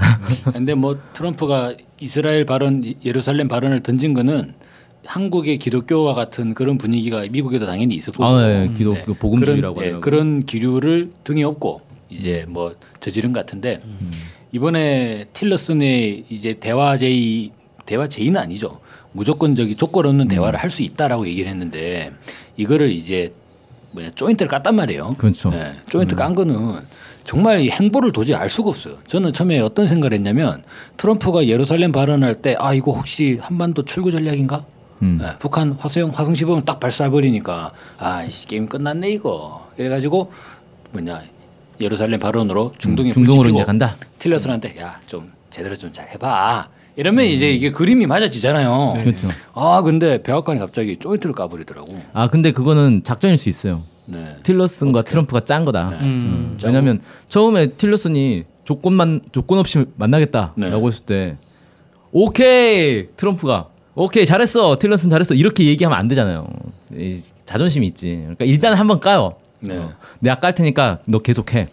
근데 0.53 0.75
뭐 0.75 0.99
트럼프가 1.13 1.75
이스라엘 2.01 2.45
발언, 2.47 2.95
예루살렘 3.05 3.49
발언을 3.49 3.81
던진 3.83 4.15
거는 4.15 4.55
한국의 5.05 5.59
기독교와 5.59 6.15
같은 6.15 6.55
그런 6.55 6.79
분위기가 6.79 7.25
미국에도 7.31 7.67
당연히 7.67 7.95
있을 7.97 8.13
거고. 8.13 8.25
아, 8.25 8.47
네. 8.47 8.71
기독교 8.75 9.15
복음주의라고 9.15 9.75
그런, 9.75 9.87
예, 9.87 9.93
하더라고요. 9.95 10.01
그런 10.01 10.43
기류를 10.45 11.11
등에 11.25 11.43
업고 11.43 11.81
이제 12.13 12.45
뭐 12.49 12.75
저지른 13.01 13.33
것 13.33 13.41
같은데 13.41 13.81
이번에 14.53 15.27
틸러슨의 15.33 16.25
이제 16.29 16.55
대화 16.55 16.97
제의 16.97 17.51
대화 17.87 18.07
제의는 18.09 18.41
아니죠. 18.41 18.79
무조건적인 19.13 19.77
조건 19.77 20.07
없는 20.07 20.29
대화를 20.29 20.59
할 20.59 20.71
수 20.71 20.83
있다라고 20.83 21.27
얘기를 21.27 21.51
했는데 21.51 22.13
이거를 22.57 22.91
이제 22.91 23.35
뭐냐 23.93 24.11
조인트를 24.15 24.51
깠단 24.51 24.75
말이에요. 24.75 25.15
그렇죠. 25.19 25.51
네, 25.51 25.75
조인트 25.91 26.15
깐 26.15 26.35
거는 26.35 26.81
정말 27.25 27.61
이 27.61 27.69
행보를 27.71 28.11
도저히 28.13 28.37
알 28.37 28.49
수가 28.49 28.71
없어요. 28.71 28.97
저는 29.07 29.33
처음에 29.33 29.61
어떤 29.61 29.87
생각을 29.87 30.15
했냐면 30.15 30.63
트럼프가 30.97 31.47
예루살렘 31.47 31.93
발언할 31.93 32.37
때 32.37 32.55
아 32.59 32.73
이거 32.73 32.93
혹시 32.93 33.39
한반도 33.41 33.85
출구 33.85 34.11
전략인가? 34.11 34.61
음. 35.03 35.19
네, 35.21 35.31
북한 35.41 35.73
화소형 35.73 36.11
화성 36.11 36.35
시범을 36.35 36.65
딱 36.65 36.79
발사해 36.81 37.11
버리니까 37.11 37.73
아 37.99 38.25
이씨, 38.25 38.47
게임 38.47 38.67
끝났네 38.67 39.11
이거. 39.11 39.69
이래가지고 39.77 40.33
뭐냐 40.93 41.23
예루살렘 41.83 42.19
발언으로 42.21 42.73
중동에 42.79 43.11
음, 43.11 43.13
중동으로 43.13 43.51
이제 43.51 43.65
간다. 43.65 43.97
틸러슨한테 44.19 44.77
야 44.81 45.01
좀 45.07 45.31
제대로 45.51 45.77
좀 45.77 45.91
잘 45.93 46.09
해봐 46.11 46.69
이러면 46.97 47.25
이제 47.27 47.51
이게 47.51 47.71
그림이 47.71 48.07
맞아지잖아요. 48.07 48.95
그렇죠. 49.03 49.29
아 49.55 49.83
근데 49.83 50.23
백악관이 50.23 50.59
갑자기 50.61 50.97
조인트를 50.99 51.35
까버리더라고. 51.35 51.99
아 52.13 52.29
근데 52.29 52.53
그거는 52.53 53.03
작전일 53.05 53.37
수 53.39 53.49
있어요. 53.49 53.83
네. 54.07 54.37
틸러슨과 54.43 55.03
트럼프가 55.03 55.41
짠 55.45 55.65
거다. 55.65 55.91
네. 55.91 55.97
음. 56.01 56.59
왜냐하면 56.65 57.01
처음에 57.29 57.69
틸러슨이 57.77 58.45
조건만 58.65 59.21
조건 59.33 59.59
없이 59.59 59.85
만나겠다라고 59.97 60.57
네. 60.57 60.87
했을 60.87 61.05
때 61.05 61.37
오케이 62.13 63.09
트럼프가 63.17 63.69
오케이 63.95 64.27
잘했어 64.27 64.77
틸러슨 64.79 65.11
잘했어 65.11 65.35
이렇게 65.35 65.65
얘기하면 65.65 65.99
안 65.99 66.09
되잖아요. 66.09 66.47
이 66.95 67.19
자존심이 67.47 67.87
있지. 67.87 68.17
그러니까 68.21 68.45
일단 68.45 68.75
한번 68.75 69.01
까요. 69.01 69.35
네. 69.63 69.77
어. 69.79 69.93
내가 70.21 70.37
깔 70.39 70.55
테니까 70.55 70.99
너 71.07 71.19
계속해. 71.21 71.69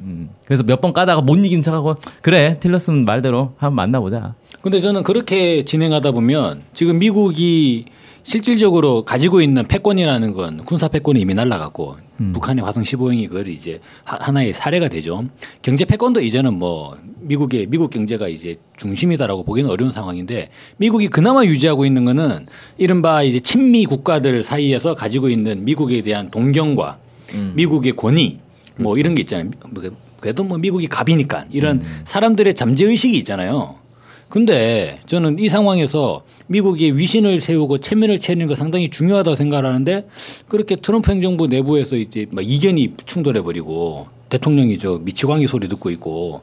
음. 0.00 0.30
그래서 0.44 0.62
몇 0.64 0.80
번 0.80 0.92
까다가 0.92 1.20
못 1.22 1.36
이긴 1.44 1.62
척하고 1.62 1.94
그래 2.20 2.58
틸러슨 2.60 3.04
말대로 3.04 3.52
한번 3.58 3.76
만나보자. 3.76 4.34
근데 4.60 4.80
저는 4.80 5.02
그렇게 5.04 5.64
진행하다 5.64 6.10
보면 6.12 6.62
지금 6.72 6.98
미국이 6.98 7.84
실질적으로 8.24 9.04
가지고 9.04 9.40
있는 9.42 9.66
패권이라는 9.68 10.32
건 10.32 10.64
군사 10.64 10.88
패권이 10.88 11.20
이미 11.20 11.34
날라갔고 11.34 11.96
북한의 12.32 12.64
화성 12.64 12.82
15형이 12.82 13.28
그걸 13.28 13.48
이제 13.48 13.80
하- 14.04 14.16
하나의 14.18 14.52
사례가 14.54 14.88
되죠. 14.88 15.24
경제 15.62 15.84
패권도 15.84 16.20
이제는 16.22 16.54
뭐 16.54 16.96
미국의 17.20 17.66
미국 17.66 17.90
경제가 17.90 18.28
이제 18.28 18.56
중심이다라고 18.78 19.44
보기는 19.44 19.68
어려운 19.70 19.90
상황인데 19.90 20.48
미국이 20.78 21.08
그나마 21.08 21.44
유지하고 21.44 21.84
있는 21.84 22.04
거는 22.06 22.46
이른바 22.78 23.22
이제 23.22 23.38
친미 23.40 23.84
국가들 23.84 24.42
사이에서 24.42 24.94
가지고 24.94 25.28
있는 25.28 25.64
미국에 25.64 26.00
대한 26.02 26.30
동경과 26.30 26.98
미국의 27.54 27.96
권위 27.96 28.38
뭐 28.76 28.98
이런 28.98 29.14
게 29.14 29.22
있잖아요. 29.22 29.50
뭐 29.70 29.82
그래도 30.20 30.44
뭐 30.44 30.58
미국이 30.58 30.86
갑이니까 30.86 31.46
이런 31.50 31.82
사람들의 32.04 32.54
잠재 32.54 32.86
의식이 32.86 33.16
있잖아요. 33.18 33.76
근데 34.28 35.00
저는 35.06 35.38
이 35.38 35.48
상황에서 35.48 36.20
미국이 36.48 36.96
위신을 36.96 37.40
세우고 37.40 37.78
체면을 37.78 38.18
채는 38.18 38.46
거 38.46 38.54
상당히 38.54 38.88
중요하다고 38.88 39.34
생각하는데 39.34 40.02
그렇게 40.48 40.76
트럼프 40.76 41.10
행정부 41.12 41.46
내부에서 41.46 41.96
이제 41.96 42.26
막 42.30 42.42
이견이 42.44 42.94
충돌해 43.04 43.42
버리고 43.42 44.08
대통령이 44.30 44.78
저 44.78 44.98
미치광이 44.98 45.46
소리 45.46 45.68
듣고 45.68 45.90
있고 45.90 46.40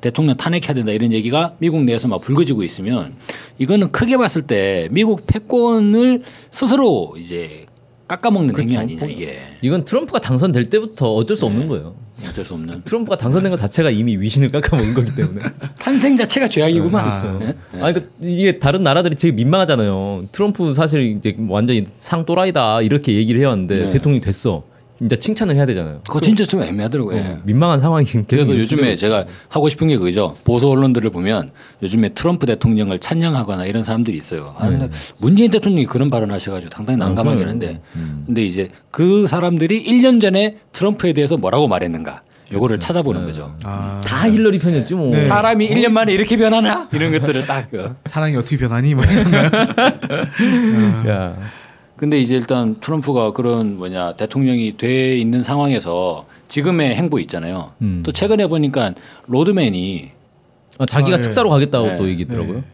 대통령 0.00 0.36
탄핵해야 0.36 0.74
된다 0.74 0.90
이런 0.90 1.12
얘기가 1.12 1.54
미국 1.58 1.84
내에서 1.84 2.08
막 2.08 2.20
불거지고 2.20 2.64
있으면 2.64 3.14
이거는 3.58 3.92
크게 3.92 4.16
봤을 4.16 4.42
때 4.42 4.88
미국 4.90 5.26
패권을 5.26 6.22
스스로 6.50 7.14
이제 7.18 7.66
깎아먹는 8.12 8.58
행위 8.58 8.76
아니냐 8.76 9.06
이게 9.06 9.40
이건 9.62 9.84
트럼프가 9.84 10.18
당선될 10.20 10.68
때부터 10.68 11.14
어쩔 11.14 11.34
수 11.36 11.46
없는 11.46 11.66
거예요. 11.68 11.94
어쩔 12.28 12.44
수 12.44 12.54
없는 12.54 12.82
트럼프가 12.82 13.16
당선된 13.16 13.50
것 13.50 13.56
자체가 13.56 13.90
이미 13.90 14.16
위신을 14.16 14.48
깎아먹은 14.48 14.94
거기 14.94 15.14
때문에. 15.14 15.40
탄생 15.80 16.16
자체가 16.16 16.48
죄악이구만. 16.48 17.04
아. 17.04 17.36
네? 17.38 17.54
아니 17.80 17.94
그 17.94 18.12
이게 18.20 18.58
다른 18.58 18.82
나라들이 18.82 19.16
되게 19.16 19.32
민망하잖아요. 19.32 20.26
트럼프 20.30 20.74
사실 20.74 21.16
이제 21.16 21.34
완전히 21.48 21.84
상또라이다 21.94 22.82
이렇게 22.82 23.14
얘기를 23.14 23.40
해왔는데 23.40 23.74
네. 23.74 23.90
대통령이 23.90 24.20
됐어. 24.20 24.64
진짜 25.02 25.16
칭찬을 25.16 25.56
해야 25.56 25.66
되잖아요. 25.66 26.00
그거 26.06 26.20
진짜 26.20 26.44
좀 26.44 26.62
애매하더라고요. 26.62 27.16
예. 27.16 27.20
어, 27.20 27.38
민망한 27.42 27.80
상황이 27.80 28.04
계속 28.04 28.26
그래서 28.28 28.56
요즘에 28.56 28.94
제가 28.94 29.24
하고 29.48 29.68
싶은 29.68 29.88
게 29.88 29.96
그거죠. 29.96 30.36
보수 30.44 30.70
언론들을 30.70 31.10
보면 31.10 31.50
요즘에 31.82 32.10
트럼프 32.10 32.46
대통령을 32.46 33.00
찬양하거나 33.00 33.66
이런 33.66 33.82
사람들이 33.82 34.16
있어요. 34.16 34.54
아, 34.56 34.68
근데 34.68 34.88
문재인 35.18 35.50
대통령이 35.50 35.86
그런 35.86 36.08
발언하셔가지고 36.08 36.70
상당히 36.72 36.98
난감하긴 36.98 37.48
한데, 37.48 37.80
근데 38.26 38.44
이제 38.44 38.68
그 38.92 39.26
사람들이 39.26 39.84
1년 39.84 40.20
전에 40.20 40.58
트럼프에 40.72 41.12
대해서 41.14 41.36
뭐라고 41.36 41.66
말했는가, 41.66 42.20
요거를 42.52 42.78
찾아보는 42.78 43.24
거죠. 43.24 43.56
아, 43.64 44.00
다 44.04 44.30
힐러리 44.30 44.58
편이었지 44.58 44.94
뭐. 44.94 45.10
네. 45.10 45.22
사람이 45.22 45.68
1년 45.68 45.92
만에 45.92 46.12
이렇게 46.12 46.36
변하나 46.36 46.88
이런 46.92 47.10
것들을 47.12 47.46
딱. 47.46 47.70
그. 47.70 47.96
사랑이 48.04 48.36
어떻게 48.36 48.56
변하니 48.56 48.94
뭐 48.94 49.04
이런 49.04 49.30
거요. 49.30 49.44
야. 51.08 51.36
근데 52.02 52.20
이제 52.20 52.34
일단 52.34 52.74
트럼프가 52.74 53.32
그런 53.32 53.76
뭐냐 53.76 54.14
대통령이 54.16 54.76
돼 54.76 55.16
있는 55.16 55.44
상황에서 55.44 56.26
지금의 56.48 56.96
행보 56.96 57.20
있잖아요. 57.20 57.74
음. 57.80 58.02
또 58.04 58.10
최근에 58.10 58.48
보니까 58.48 58.92
로드맨이 59.28 60.10
아, 60.78 60.86
자기가 60.86 61.18
아, 61.18 61.18
예. 61.20 61.22
특사로 61.22 61.48
가겠다고 61.48 61.86
네. 61.86 61.98
또 61.98 62.08
얘기했더라고요. 62.08 62.64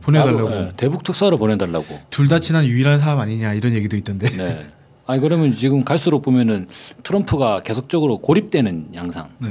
보내달라고. 0.00 0.50
예, 0.50 0.72
대북 0.76 1.04
특사로 1.04 1.36
보내달라고. 1.36 1.86
둘 2.10 2.26
다 2.26 2.40
친한 2.40 2.66
유일한 2.66 2.98
사람 2.98 3.20
아니냐 3.20 3.54
이런 3.54 3.72
얘기도 3.72 3.96
있던데. 3.96 4.26
네. 4.26 4.66
아니 5.06 5.20
그러면 5.20 5.52
지금 5.52 5.84
갈수록 5.84 6.22
보면은 6.22 6.66
트럼프가 7.04 7.60
계속적으로 7.62 8.18
고립되는 8.18 8.88
양상. 8.94 9.28
네. 9.38 9.50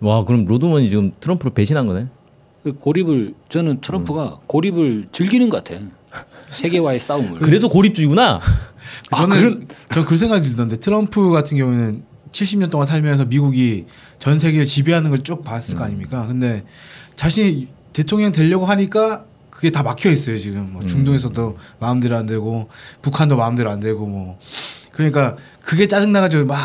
와 0.00 0.24
그럼 0.26 0.44
로드먼이 0.44 0.90
지금 0.90 1.12
트럼프를 1.20 1.54
배신한 1.54 1.86
거네. 1.86 2.08
그 2.62 2.74
고립을 2.74 3.32
저는 3.48 3.80
트럼프가 3.80 4.40
고립을 4.46 5.08
즐기는 5.12 5.48
것 5.48 5.64
같아. 5.64 5.82
세계와의 6.50 7.00
싸움을. 7.00 7.40
그래서 7.40 7.68
고립주의구나. 7.68 8.40
아, 9.10 9.16
저는 9.16 9.66
전그 9.92 10.16
생각이 10.16 10.48
들던데 10.48 10.78
트럼프 10.78 11.30
같은 11.30 11.56
경우는 11.56 12.02
70년 12.30 12.70
동안 12.70 12.86
살면서 12.86 13.24
미국이 13.26 13.86
전 14.18 14.38
세계를 14.38 14.64
지배하는 14.64 15.10
걸 15.10 15.22
쭉 15.22 15.44
봤을 15.44 15.74
거 15.76 15.84
아닙니까? 15.84 16.26
근데 16.26 16.64
자신이 17.14 17.68
대통령 17.92 18.32
되려고 18.32 18.64
하니까 18.66 19.24
그게 19.50 19.70
다 19.70 19.82
막혀 19.82 20.10
있어요 20.10 20.36
지금. 20.38 20.72
뭐 20.72 20.84
중동에서도 20.86 21.56
마음대로 21.80 22.16
안 22.16 22.26
되고 22.26 22.68
북한도 23.02 23.36
마음대로 23.36 23.70
안 23.70 23.80
되고 23.80 24.06
뭐 24.06 24.38
그러니까 24.92 25.36
그게 25.62 25.86
짜증 25.86 26.12
나가지고 26.12 26.44
막 26.46 26.56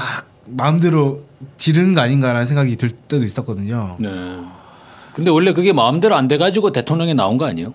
마음대로 0.45 1.23
지르는 1.57 1.93
거 1.93 2.01
아닌가라는 2.01 2.45
생각이 2.45 2.75
들 2.75 2.89
때도 2.91 3.23
있었거든요. 3.23 3.97
네. 3.99 4.09
근데 5.13 5.29
원래 5.29 5.53
그게 5.53 5.73
마음대로 5.73 6.15
안 6.15 6.27
돼가지고 6.27 6.71
대통령에 6.71 7.13
나온 7.13 7.37
거 7.37 7.45
아니에요? 7.45 7.73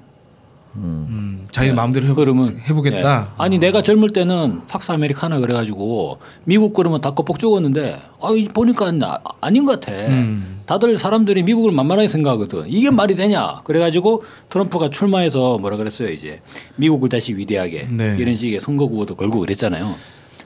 음, 0.77 1.49
자기 1.51 1.73
마음대로 1.73 2.07
해보, 2.07 2.15
그러면 2.17 2.59
해보겠다. 2.69 3.29
예. 3.29 3.35
아니 3.37 3.59
내가 3.59 3.83
젊을 3.83 4.11
때는 4.11 4.67
팍스 4.69 4.93
아메리카나 4.93 5.41
그래가지고 5.41 6.19
미국 6.45 6.73
그러면 6.73 7.01
다 7.01 7.11
껍복 7.13 7.39
죽었는데 7.39 7.99
아이 8.21 8.45
보니까 8.49 8.93
아, 9.03 9.19
아닌 9.41 9.65
것 9.65 9.81
같아. 9.81 9.93
음. 9.93 10.61
다들 10.67 10.99
사람들이 10.99 11.43
미국을 11.43 11.73
만만하게 11.73 12.09
생각하거든. 12.09 12.65
이게 12.69 12.91
말이 12.91 13.17
되냐? 13.17 13.63
그래가지고 13.65 14.23
트럼프가 14.51 14.91
출마해서 14.91 15.59
뭐라 15.59 15.77
그랬어요 15.77 16.11
이제 16.11 16.41
미국을 16.77 17.09
다시 17.09 17.35
위대하게 17.35 17.89
네. 17.91 18.17
이런 18.19 18.37
식의 18.37 18.61
선거 18.61 18.87
구호도 18.87 19.15
걸고 19.15 19.41
그랬잖아요. 19.41 19.95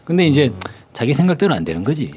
근데 0.05 0.27
이제 0.27 0.51
자기 0.93 1.15
생각대로 1.15 1.55
안 1.55 1.65
되는 1.65 1.85
거지. 1.85 2.11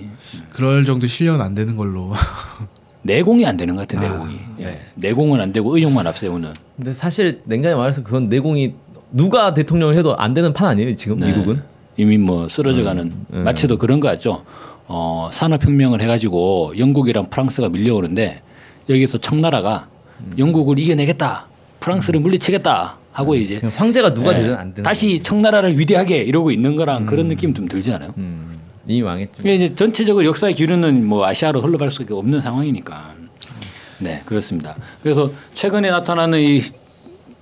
그럴 0.51 0.85
정도 0.85 1.07
실력은 1.07 1.41
안 1.41 1.55
되는 1.55 1.75
걸로. 1.75 2.13
내공이 3.05 3.45
안 3.45 3.55
되는 3.55 3.75
것 3.75 3.87
같아 3.87 4.01
내공이. 4.01 4.39
예. 4.61 4.79
내공은 4.95 5.39
안 5.39 5.53
되고 5.53 5.75
의욕만 5.75 6.07
앞세우는. 6.07 6.53
근데 6.75 6.91
사실 6.93 7.41
냉정히 7.45 7.75
말해서 7.75 8.01
그건 8.01 8.27
내공이 8.27 8.73
누가 9.11 9.53
대통령을 9.53 9.95
해도 9.95 10.17
안 10.17 10.33
되는 10.33 10.51
판 10.53 10.67
아니에요 10.69 10.95
지금 10.95 11.19
네. 11.19 11.27
미국은. 11.27 11.61
이미 11.97 12.17
뭐 12.17 12.47
쓰러져가는 12.47 13.13
음. 13.31 13.43
마치도 13.43 13.77
그런 13.77 13.99
거 13.99 14.07
같죠. 14.07 14.43
어, 14.87 15.29
산업혁명을 15.31 16.01
해가지고 16.01 16.73
영국이랑 16.77 17.25
프랑스가 17.29 17.69
밀려오는데 17.69 18.41
여기서 18.89 19.19
청나라가 19.19 19.87
음. 20.19 20.33
영국을 20.37 20.79
이겨내겠다, 20.79 21.47
프랑스를 21.79 22.19
물리치겠다 22.19 22.97
하고 23.11 23.35
이제 23.35 23.61
황제가 23.75 24.13
누가 24.13 24.31
예, 24.31 24.41
되든 24.41 24.55
안 24.55 24.73
되는. 24.73 24.83
다시 24.83 25.21
청나라를 25.21 25.79
위대하게 25.79 26.17
이러고 26.23 26.51
있는 26.51 26.75
거랑 26.75 27.05
그런 27.05 27.27
느낌 27.29 27.53
좀 27.53 27.67
들지 27.67 27.93
않아요? 27.93 28.13
음, 28.17 28.54
이미 28.87 29.01
망했죠. 29.01 29.33
이게 29.39 29.55
이제 29.55 29.69
전체적으로 29.69 30.25
역사의 30.25 30.55
기류는 30.55 31.05
뭐 31.05 31.25
아시아로 31.25 31.61
흘러갈 31.61 31.91
수밖에 31.91 32.13
없는 32.13 32.41
상황이니까. 32.41 33.15
네, 33.99 34.21
그렇습니다. 34.25 34.75
그래서 35.01 35.31
최근에 35.53 35.89
나타나는 35.89 36.39
이 36.41 36.61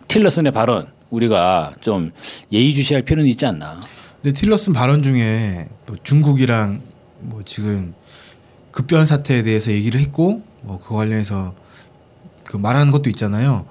틸러슨의 0.08 0.52
발언 0.52 0.88
우리가 1.10 1.74
좀 1.82 2.12
예의주시할 2.52 3.04
필요는 3.04 3.30
있지 3.32 3.46
않나. 3.46 3.82
근데 4.22 4.40
틸러슨 4.40 4.74
발언 4.74 5.04
중에 5.04 5.68
뭐 5.88 5.98
중국이랑 6.02 6.82
뭐 7.20 7.42
지금 7.44 7.94
급변 8.72 9.06
사태에 9.06 9.44
대해서 9.44 9.72
얘기를 9.72 10.00
했고 10.00 10.42
뭐 10.62 10.80
그 10.80 10.96
관련해서 10.96 11.54
그 12.44 12.58
말하는 12.58 12.92
것도 12.92 13.10
있잖아요. 13.10 13.66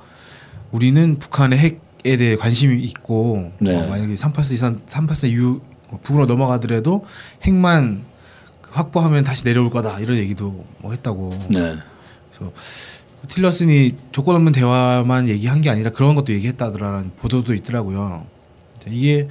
우리는 0.73 1.19
북한의 1.19 1.59
핵에 1.59 2.17
대해 2.17 2.37
관심이 2.37 2.83
있고 2.83 3.53
네. 3.59 3.73
뭐 3.75 3.87
만약에 3.87 4.17
384 4.17 4.55
이상 4.55 4.81
384 4.87 5.29
이후 5.29 5.61
뭐 5.61 5.72
북으로 5.99 6.27
넘어가더라도 6.27 7.05
핵만 7.43 8.05
확보하면 8.71 9.25
다시 9.25 9.45
내려올 9.45 9.71
거다 9.71 9.99
이런 10.01 10.17
얘기도 10.17 10.65
뭐 10.79 10.93
했다고. 10.93 11.31
네. 11.49 11.77
그래서 12.35 12.53
틸러슨이 13.29 13.93
조건 14.13 14.37
없는 14.37 14.53
대화만 14.53 15.29
얘기한 15.29 15.61
게 15.61 15.71
아니라 15.71 15.91
그런 15.91 16.15
것도 16.15 16.33
얘기했다더라는 16.33 17.13
보도도 17.19 17.55
있더라고요. 17.55 18.27
이게 18.89 19.29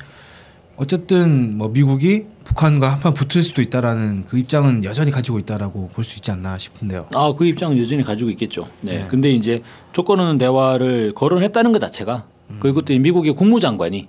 어쨌든 0.77 1.57
뭐 1.57 1.67
미국이 1.67 2.25
북한과 2.43 2.91
한판 2.93 3.13
붙을 3.13 3.43
수도 3.43 3.61
있다라는 3.61 4.25
그 4.25 4.37
입장은 4.37 4.83
여전히 4.83 5.11
가지고 5.11 5.37
있다라고 5.39 5.89
볼 5.89 6.03
수 6.05 6.15
있지 6.17 6.31
않나 6.31 6.57
싶은데요. 6.57 7.07
아, 7.13 7.33
그 7.37 7.45
입장은 7.45 7.77
여전히 7.77 8.03
가지고 8.03 8.29
있겠죠. 8.31 8.63
네. 8.81 8.99
네. 8.99 9.07
근데 9.07 9.31
이제 9.31 9.59
조건 9.91 10.19
없는 10.19 10.37
대화를 10.37 11.13
거론했다는 11.13 11.71
것 11.71 11.79
자체가 11.79 12.25
그리고 12.59 12.81
또 12.81 12.97
미국의 12.97 13.33
국무장관이 13.33 14.07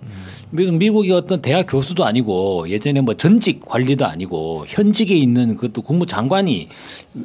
미국 0.50 0.76
미국의 0.76 1.12
어떤 1.12 1.40
대학 1.40 1.66
교수도 1.66 2.04
아니고 2.04 2.68
예전에 2.68 3.00
뭐 3.00 3.14
전직 3.14 3.64
관리도 3.64 4.04
아니고 4.04 4.64
현직에 4.68 5.14
있는 5.14 5.56
그것도 5.56 5.82
국무장관이 5.82 6.68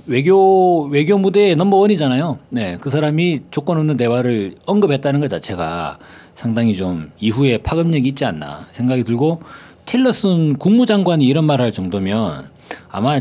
외교 0.05 0.86
외교 0.86 1.17
무대의 1.17 1.55
넘버 1.55 1.77
원이잖아요. 1.77 2.38
네, 2.50 2.77
그 2.79 2.89
사람이 2.89 3.41
조건 3.51 3.77
없는 3.77 3.97
대화를 3.97 4.55
언급했다는 4.65 5.19
것 5.19 5.27
자체가 5.27 6.00
상당히 6.36 6.75
좀 6.75 7.12
이후에 7.19 7.57
파급력이 7.57 8.09
있지 8.09 8.24
않나 8.24 8.67
생각이 8.71 9.03
들고 9.03 9.41
틸러슨 9.86 10.57
국무장관이 10.57 11.25
이런 11.25 11.45
말을 11.45 11.65
할 11.65 11.71
정도면 11.71 12.50
아마 12.89 13.19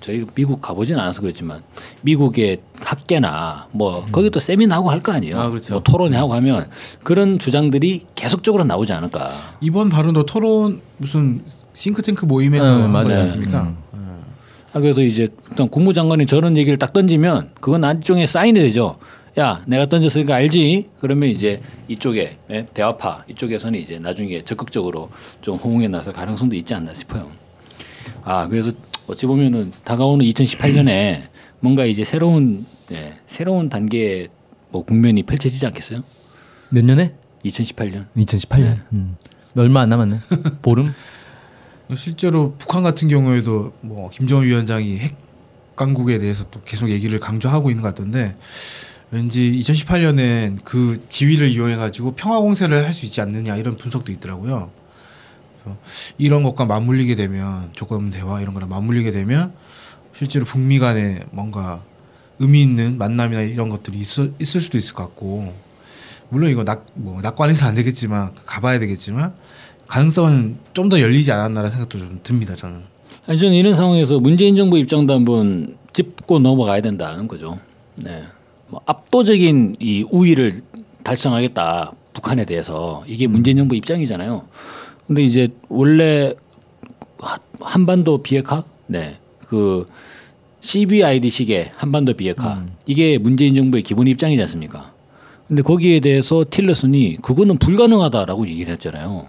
저희 0.00 0.24
미국 0.34 0.60
가보진 0.60 0.98
않아서 0.98 1.20
그렇지만 1.20 1.62
미국의 2.02 2.58
학계나 2.80 3.68
뭐 3.72 4.04
거기 4.12 4.30
또 4.30 4.40
세미나 4.40 4.76
하고 4.76 4.90
할 4.90 5.00
거 5.00 5.12
아니에요. 5.12 5.32
아, 5.40 5.48
그렇죠. 5.48 5.74
뭐 5.74 5.82
토론회 5.82 6.16
하고 6.16 6.34
하면 6.34 6.68
그런 7.02 7.38
주장들이 7.38 8.06
계속적으로 8.14 8.64
나오지 8.64 8.92
않을까. 8.92 9.30
이번 9.60 9.88
발언도 9.88 10.26
토론 10.26 10.80
무슨 10.96 11.42
싱크탱크 11.72 12.24
모임에서 12.26 12.88
맞아요. 12.88 13.04
거지 13.04 13.16
않습니까? 13.18 13.74
음. 13.94 14.22
아, 14.72 14.80
그래서 14.80 15.02
이제 15.02 15.28
일단 15.50 15.68
국무장관이 15.68 16.26
저런 16.26 16.56
얘기를 16.56 16.78
딱 16.78 16.92
던지면 16.92 17.50
그건 17.60 17.80
나중에 17.82 18.26
사인이 18.26 18.58
되죠. 18.60 18.98
야, 19.38 19.62
내가 19.66 19.86
던졌으니까 19.86 20.34
알지? 20.34 20.88
그러면 21.00 21.28
이제 21.28 21.60
이쪽에 21.86 22.38
예, 22.50 22.66
대화파 22.74 23.20
이쪽에서는 23.30 23.78
이제 23.78 23.98
나중에 24.00 24.42
적극적으로 24.42 25.08
좀 25.40 25.56
호응에 25.56 25.86
나설 25.88 26.12
가능성도 26.12 26.56
있지 26.56 26.74
않나 26.74 26.92
싶어요. 26.92 27.30
아, 28.24 28.48
그래서 28.48 28.72
어찌 29.08 29.26
보면은 29.26 29.72
다가오는 29.84 30.24
2018년에 30.26 31.22
뭔가 31.60 31.84
이제 31.86 32.04
새로운 32.04 32.66
예, 32.92 33.14
새로운 33.26 33.68
단계의 33.68 34.28
뭐 34.70 34.84
국면이 34.84 35.22
펼쳐지지 35.22 35.66
않겠어요? 35.66 35.98
몇 36.70 36.84
년에? 36.84 37.14
2018년. 37.44 38.04
2018년. 38.16 38.60
네. 38.60 38.80
음. 38.92 39.16
얼마 39.56 39.80
안 39.80 39.88
남았네. 39.88 40.16
보름? 40.62 40.92
실제로 41.96 42.54
북한 42.58 42.82
같은 42.82 43.08
경우에도 43.08 43.72
뭐 43.80 44.10
김정은 44.10 44.44
위원장이 44.44 44.98
핵 44.98 45.16
강국에 45.74 46.18
대해서 46.18 46.44
또 46.50 46.60
계속 46.64 46.90
얘기를 46.90 47.18
강조하고 47.18 47.70
있는 47.70 47.82
것 47.82 47.88
같던데 47.88 48.34
왠지 49.10 49.52
2018년엔 49.62 50.58
그 50.64 51.02
지위를 51.08 51.48
이용해 51.48 51.76
가지고 51.76 52.12
평화 52.12 52.40
공세를 52.40 52.84
할 52.84 52.92
수 52.92 53.06
있지 53.06 53.20
않느냐 53.22 53.56
이런 53.56 53.72
분석도 53.74 54.12
있더라고요. 54.12 54.70
이런 56.18 56.42
것과 56.42 56.64
맞물리게 56.64 57.14
되면 57.14 57.70
조건 57.72 58.10
대화 58.10 58.40
이런 58.40 58.54
거랑 58.54 58.68
맞물리게 58.68 59.10
되면 59.10 59.52
실제로 60.16 60.44
북미 60.44 60.78
간에 60.78 61.20
뭔가 61.30 61.82
의미 62.38 62.62
있는 62.62 62.98
만남이나 62.98 63.42
이런 63.42 63.68
것들이 63.68 63.98
있을, 63.98 64.32
있을 64.38 64.60
수도 64.60 64.78
있을 64.78 64.94
것 64.94 65.02
같고 65.04 65.52
물론 66.28 66.50
이거 66.50 66.64
낙, 66.64 66.84
뭐 66.94 67.20
낙관해서 67.20 67.66
안 67.66 67.74
되겠지만 67.74 68.34
가봐야 68.46 68.78
되겠지만 68.78 69.34
가능성은 69.86 70.58
좀 70.74 70.88
더 70.88 71.00
열리지 71.00 71.32
않았나라는 71.32 71.70
생각도 71.70 71.98
좀 71.98 72.18
듭니다 72.22 72.54
저는. 72.54 72.82
아니 73.26 73.38
저는 73.38 73.54
이런 73.54 73.74
상황에서 73.74 74.20
문재인 74.20 74.54
정부 74.56 74.78
입장도 74.78 75.12
한번 75.12 75.76
짚고 75.92 76.38
넘어가야 76.38 76.80
된다는 76.80 77.26
거죠. 77.28 77.58
네. 77.94 78.22
뭐 78.68 78.80
압도적인 78.86 79.76
이 79.80 80.04
우위를 80.10 80.62
달성하겠다 81.02 81.92
북한에 82.12 82.44
대해서 82.44 83.02
이게 83.06 83.26
문재인 83.26 83.56
정부 83.56 83.74
입장이잖아요. 83.76 84.46
근데 85.08 85.22
이제 85.22 85.48
원래 85.68 86.34
하- 87.18 87.38
한반도 87.60 88.22
비핵화, 88.22 88.62
네, 88.86 89.16
그 89.48 89.84
CBID식의 90.60 91.72
한반도 91.76 92.12
비핵화 92.14 92.62
이게 92.86 93.16
문재인 93.18 93.54
정부의 93.54 93.82
기본 93.82 94.06
입장이지 94.06 94.40
않습니까? 94.42 94.92
근데 95.48 95.62
거기에 95.62 96.00
대해서 96.00 96.44
틸러슨이 96.48 97.18
그거는 97.22 97.58
불가능하다라고 97.58 98.46
얘기를 98.48 98.72
했잖아요. 98.74 99.26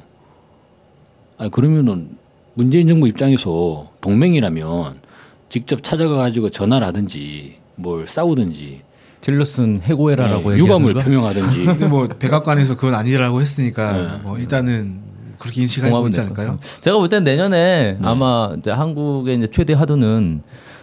아 1.37 1.47
그러면은 1.49 2.17
문재인 2.55 2.87
정부 2.87 3.07
입장에서 3.07 3.89
동맹이라면 4.01 4.99
직접 5.47 5.81
찾아가 5.81 6.17
가지고 6.17 6.49
전화를 6.49 6.85
하든지 6.87 7.55
뭘 7.75 8.05
싸우든지 8.05 8.81
틸러슨 9.21 9.79
해고해라라고 9.83 10.51
네, 10.51 10.57
유감을 10.57 10.93
거? 10.95 10.99
표명하든지 11.03 11.63
근데 11.65 11.87
뭐 11.87 12.07
백악관에서 12.07 12.75
그건 12.75 12.95
아니라고 12.95 13.39
했으니까 13.39 13.93
네. 14.17 14.23
뭐 14.23 14.37
일단은 14.37 14.99
그렇게 15.39 15.61
인식하고 15.61 16.07
있지 16.07 16.17
될 16.17 16.25
않을까요? 16.25 16.59
제가 16.81 16.97
볼 16.97 17.09
땐 17.09 17.23
내년에 17.23 17.97
아마 18.01 18.53
이제 18.59 18.69
한국의 18.71 19.37
이제 19.37 19.47
최대 19.51 19.73
하도는 19.73 20.41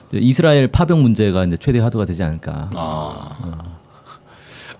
이제 0.08 0.18
이스라엘 0.18 0.66
파병 0.68 1.02
문제가 1.02 1.44
이제 1.44 1.56
최대 1.56 1.78
하도가 1.78 2.04
되지 2.04 2.22
않을까. 2.22 2.70
아 2.74 3.76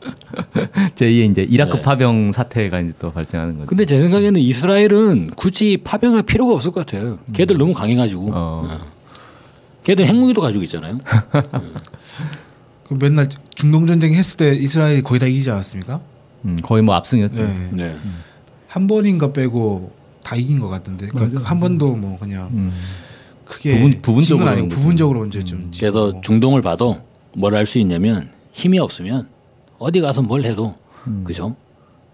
제2의 0.95 1.31
이제 1.31 1.43
이라크 1.43 1.77
네. 1.77 1.83
파병 1.83 2.33
사태가 2.33 2.81
이제 2.81 2.93
또 2.99 3.13
발생하는 3.13 3.55
거죠. 3.57 3.67
근데 3.67 3.85
제 3.85 3.99
생각에는 3.99 4.41
이스라엘은 4.41 5.31
굳이 5.37 5.79
파병할 5.83 6.23
필요가 6.23 6.55
없을 6.55 6.71
것 6.71 6.87
같아요. 6.87 7.19
걔들 7.33 7.59
너무 7.59 7.73
강해가지고 7.75 8.31
어. 8.33 8.67
네. 8.69 8.79
걔들 9.85 10.07
핵무기도 10.07 10.41
가지고 10.41 10.63
있잖아요. 10.65 10.99
그 12.89 12.95
맨날 13.01 13.29
중동 13.55 13.87
전쟁 13.87 14.13
했을 14.15 14.37
때 14.37 14.55
이스라엘이 14.55 15.03
거의 15.03 15.19
다 15.19 15.27
이기지 15.27 15.51
않았습니까? 15.51 16.01
음, 16.45 16.59
거의 16.63 16.83
뭐 16.83 16.95
압승이었죠. 16.95 17.43
네. 17.43 17.69
네. 17.73 17.91
한 18.77 18.87
번인가 18.87 19.33
빼고 19.33 19.91
다 20.23 20.37
이긴 20.37 20.61
것 20.61 20.69
같은데 20.69 21.07
그한 21.07 21.59
번도 21.59 21.95
뭐 21.95 22.19
그냥 22.19 22.49
음. 22.53 22.71
크게 23.47 23.71
부분- 23.77 23.91
부분, 23.91 24.03
부분적으로 24.03 24.45
부분적으로 24.45 24.51
아니고 24.51 24.69
부분적으로 24.69 25.21
언제 25.23 25.43
좀 25.43 25.61
그래서 25.79 26.09
지고. 26.09 26.21
중동을 26.21 26.61
봐도 26.61 27.01
뭘 27.35 27.55
할 27.55 27.65
수 27.65 27.79
있냐면 27.79 28.31
힘이 28.53 28.79
없으면 28.79 29.29
어디 29.79 30.01
가서 30.03 30.21
뭘 30.21 30.45
해도 30.45 30.75
그죠? 31.25 31.57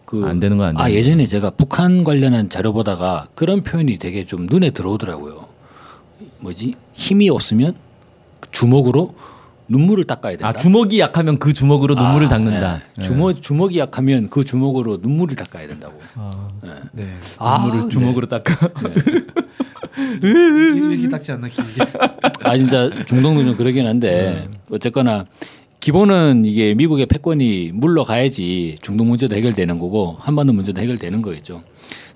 그 0.05 0.25
안 0.25 0.39
되는 0.39 0.57
건안 0.57 0.77
아 0.77 0.85
되는 0.85 0.99
예전에 0.99 1.27
제가 1.27 1.51
북한 1.51 2.05
관련한 2.05 2.49
자료 2.49 2.73
보다가 2.73 3.27
그런 3.35 3.63
표현이 3.65 3.99
되게 3.99 4.25
좀 4.25 4.47
눈에 4.47 4.71
들어오더라고요. 4.71 5.49
뭐지 6.41 6.75
힘이 6.93 7.29
없으면 7.29 7.75
주먹으로 8.53 9.09
눈물을 9.73 10.05
닦아야 10.05 10.33
된다. 10.33 10.49
아 10.49 10.53
주먹이 10.53 11.01
약하면 11.01 11.39
그 11.39 11.53
주먹으로 11.55 11.95
눈물을 11.95 12.27
아, 12.27 12.31
닦는다. 12.31 12.83
네. 12.97 13.03
주먹 13.03 13.41
주먹이 13.41 13.79
약하면 13.79 14.29
그 14.29 14.45
주먹으로 14.45 14.99
눈물을 15.01 15.35
닦아야 15.35 15.67
된다고. 15.67 15.99
네. 16.93 17.05
아, 17.39 17.59
눈물을 17.67 17.91
주먹으로 17.91 18.29
닦아. 18.29 18.69
이렇게 20.23 21.09
닦지 21.09 21.33
않나 21.33 21.49
길게. 21.49 21.85
아 22.45 22.59
진짜 22.59 22.91
중동도 23.07 23.45
좀 23.45 23.57
그러긴 23.57 23.87
한데 23.87 24.49
어쨌거나 24.71 25.25
기본은 25.81 26.45
이게 26.45 26.75
미국의 26.75 27.07
패권이 27.07 27.73
물러가야지 27.73 28.77
중동 28.83 29.09
문제도 29.09 29.35
해결되는 29.35 29.79
거고 29.79 30.17
한반도 30.21 30.53
문제도 30.53 30.81
해결되는 30.81 31.23
거겠죠. 31.23 31.63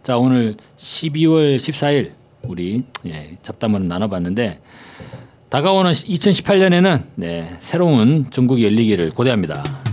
자 0.03 0.19
오늘 0.19 0.57
12월 0.77 1.57
14일 1.57 2.12
우리 2.49 2.85
예, 3.07 3.38
잡담을 3.42 3.88
나눠봤는데 3.88 4.59
다가오는 5.48 5.92
2018년에는 5.92 7.02
네, 7.14 7.56
새로운 7.61 8.26
전국이 8.30 8.64
열리기를 8.64 9.11
고대합니다. 9.11 9.86